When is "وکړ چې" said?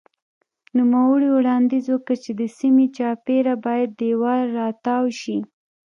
1.89-2.31